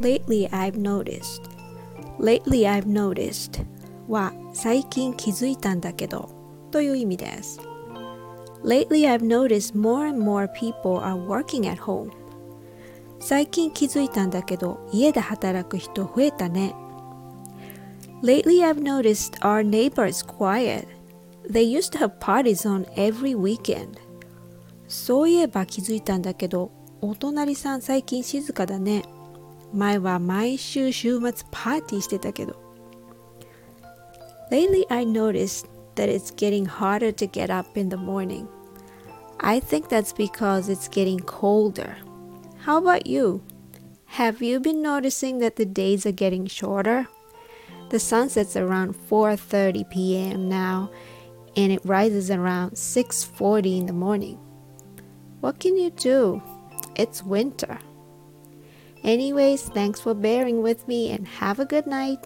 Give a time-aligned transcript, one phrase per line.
[0.00, 1.42] Lately I've noticed
[2.18, 3.64] Lately I've noticed
[4.08, 6.30] は最近気づいたんだけど
[6.70, 7.60] という意味です
[8.64, 12.10] Lately I've noticed more and more people are working at home
[13.18, 16.74] 最近気づいたんだけど家で働く人増えたね
[18.22, 20.86] Lately I've noticed our neighbors quiet
[21.48, 23.98] They used to have parties on every weekend
[24.87, 26.71] そういえば気づいたんだけど
[27.01, 29.03] お隣さん最近静かだね
[29.73, 32.59] 前は毎週週末パーティーしてたけど
[34.51, 38.47] Lately I noticed that it's getting harder to get up in the morning
[39.39, 41.95] I think that's because it's getting colder
[42.65, 43.41] How about you?
[44.17, 47.07] Have you been noticing that the days are getting shorter?
[47.89, 50.47] The sun sets around 4:30 p.m.
[50.47, 50.91] now
[51.55, 54.37] and it rises around 6:40 in the morning.
[55.46, 56.42] What can you do?
[56.96, 57.78] It's winter.
[59.04, 62.18] Anyways, thanks for bearing with me and have a good night.